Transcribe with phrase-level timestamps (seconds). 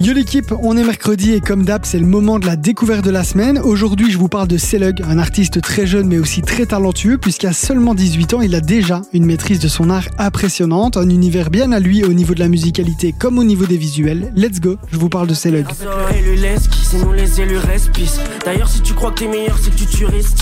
[0.00, 3.10] Yo l'équipe, on est mercredi et comme d'hab, c'est le moment de la découverte de
[3.10, 3.58] la semaine.
[3.58, 7.52] Aujourd'hui, je vous parle de Selug, un artiste très jeune mais aussi très talentueux puisqu'à
[7.52, 11.72] seulement 18 ans, il a déjà une maîtrise de son art impressionnante, un univers bien
[11.72, 14.32] à lui au niveau de la musicalité comme au niveau des visuels.
[14.36, 15.66] Let's go, je vous parle de Selug.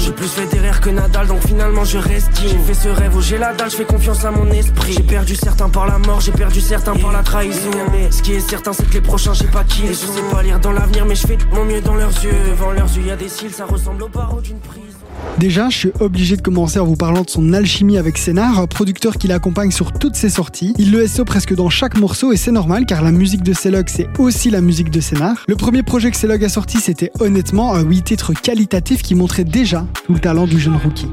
[0.00, 2.38] J'ai plus fait que Nadal, donc finalement je reste.
[2.38, 4.92] Fait ce rêve je fais confiance à mon esprit.
[4.92, 7.72] J'ai perdu certains par la mort, j'ai perdu certains par la trahison.
[8.12, 9.84] Ce qui est certain, c'est que les prochains sais pas qui.
[9.84, 12.32] Et je sais pas lire dans l'avenir, mais je fais mon mieux dans leurs yeux.
[12.50, 14.98] Devant leurs yeux, y a des cils, ça ressemble aux barreaux d'une prison.
[15.38, 18.66] Déjà, je suis obligé de commencer en vous parlant de son alchimie avec Sénard, un
[18.66, 20.74] producteur qui l'accompagne sur toutes ses sorties.
[20.78, 23.86] Il le SO presque dans chaque morceau et c'est normal car la musique de Celog
[23.88, 25.44] c'est aussi la musique de Sénard.
[25.46, 29.44] Le premier projet que Celog a sorti c'était honnêtement un 8 titres qualitatif qui montrait
[29.44, 31.08] déjà tout le talent du jeune rookie.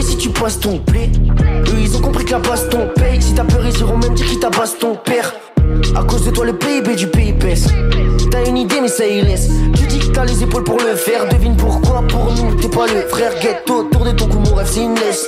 [0.00, 3.20] si tu passes ton Eux ils ont compris que la ton paye.
[3.20, 5.32] Si t'as peur ils iront même dire qu'ils tabassent ton père.
[5.96, 7.68] À cause de toi, le PIB du pays baisse.
[8.30, 9.48] T'as une idée, mais ça y laisse.
[9.76, 11.28] Tu dis que t'as les épaules pour le faire.
[11.28, 13.80] Devine pourquoi, pour nous, t'es pas le frère ghetto.
[13.80, 15.26] Autour de ton cou, mon rêve, c'est une laisse.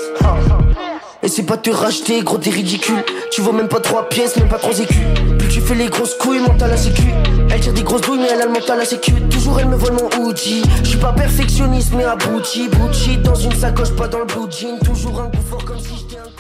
[1.23, 3.03] Et c'est pas te racheter, gros, t'es ridicule.
[3.33, 4.97] Tu vois même pas trois pièces, même pas trois écus.
[5.39, 7.03] Plus tu fais les grosses couilles, mental à sécu.
[7.51, 9.13] Elle tire des grosses douilles, mais elle a le mental à sécu.
[9.31, 10.63] Toujours elle me vole mon Uji.
[10.83, 12.69] Je suis pas perfectionniste, mais abouti.
[12.69, 14.79] Bouchi dans une sacoche, pas dans le blue jean.
[14.85, 16.31] Toujours un coup fort comme si j'étais un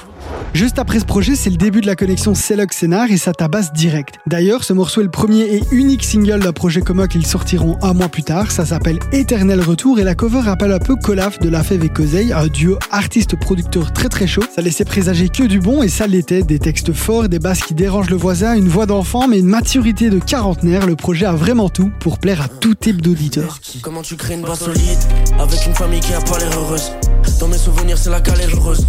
[0.55, 3.73] Juste après ce projet, c'est le début de la connexion Celog Scénar et ça tabasse
[3.75, 4.15] direct.
[4.27, 7.93] D'ailleurs, ce morceau est le premier et unique single d'un projet commun qu'ils sortiront un
[7.93, 8.51] mois plus tard.
[8.51, 11.91] Ça s'appelle Éternel Retour et la cover rappelle un peu Colaf de La Fève et
[11.91, 14.43] Cosey, un duo artiste-producteur très très chaud.
[14.55, 16.43] Ça laissait présager que du bon et ça l'était.
[16.43, 20.09] Des textes forts, des basses qui dérangent le voisin, une voix d'enfant, mais une maturité
[20.09, 20.87] de quarantenaire.
[20.87, 23.59] Le projet a vraiment tout pour plaire à tout type d'auditeur.
[23.83, 24.99] Comment tu crées une solide
[25.39, 26.93] avec une famille qui a pas l'air heureuse?
[27.39, 28.87] Dans mes souvenirs, c'est la galère heureuse.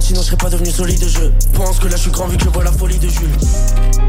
[0.00, 2.44] Sinon, je serais pas devenu solide je pense que là je suis grand vu que
[2.44, 3.30] je vois la folie de Jules.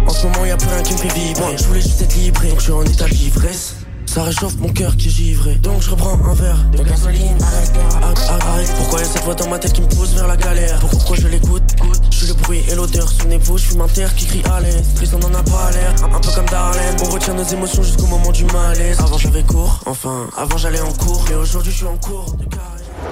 [0.06, 1.58] En ce moment y a plus rien qui me fait vibrer.
[1.58, 3.76] Je voulais juste être libre, donc je suis en état d'ivresse.
[4.06, 5.56] Ça réchauffe mon cœur qui est givré.
[5.56, 7.38] Donc je reprends un verre de gasoline.
[7.42, 7.72] Arrête,
[8.02, 8.74] arrête, arrête.
[8.78, 10.80] Pourquoi y a cette voix dans ma tête qui me pousse vers la galère?
[10.80, 11.64] Pourquoi je l'écoute?
[12.12, 13.10] Je suis le bruit et l'odeur.
[13.10, 14.88] Souvenez-vous, je suis un terre qui crie à l'aise.
[14.96, 15.94] Prison n'en a pas l'air.
[16.14, 16.96] Un, peu comme Darlene.
[17.04, 19.00] On retient nos émotions jusqu'au moment du malaise.
[19.00, 21.26] Avant j'avais cours, enfin, avant j'allais en cours.
[21.30, 22.46] Mais aujourd'hui je suis en cours de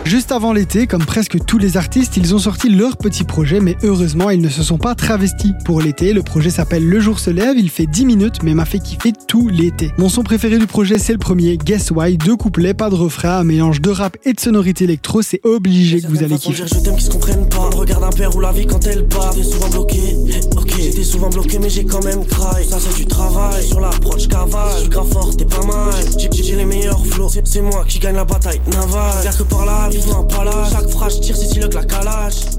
[0.05, 3.75] Juste avant l'été, comme presque tous les artistes, ils ont sorti leur petit projet, mais
[3.81, 6.13] heureusement, ils ne se sont pas travestis pour l'été.
[6.13, 9.13] Le projet s'appelle Le jour se lève, il fait 10 minutes, mais m'a fait kiffer
[9.27, 9.91] tout l'été.
[9.97, 13.39] Mon son préféré du projet, c'est le premier, Guess Why, deux couplets, pas de refrain,
[13.39, 16.65] un mélange de rap et de sonorité électro, c'est obligé que vous allez kiffer.
[16.67, 19.33] Je t'aime qui se comprennent pas, regarde un père ou la vie quand elle part,
[19.33, 20.15] t'es souvent bloqué,
[20.55, 24.27] ok, t'es souvent bloqué mais j'ai quand même cry, ça c'est du travail, sur l'approche
[24.27, 26.04] cavale, je suis grave fort, t'es pas mal,
[27.29, 28.61] c'est moi qui gagne la bataille
[29.23, 29.37] chaque
[31.21, 32.55] tire, la cadavres.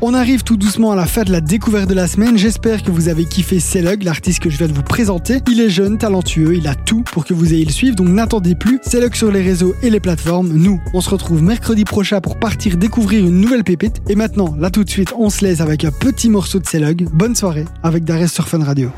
[0.00, 2.36] On arrive tout doucement à la fin de la découverte de la semaine.
[2.36, 5.38] J'espère que vous avez kiffé Celug, l'artiste que je viens de vous présenter.
[5.48, 8.54] Il est jeune, talentueux, il a tout pour que vous ayez le suivre, donc n'attendez
[8.54, 8.80] plus.
[8.82, 10.48] Celug sur les réseaux et les plateformes.
[10.48, 14.00] Nous, on se retrouve mercredi prochain pour partir découvrir une nouvelle pépite.
[14.08, 17.08] Et maintenant, là tout de suite, on se laisse avec un petit morceau de Celug.
[17.12, 18.90] Bonne soirée avec Darès sur Fun Radio.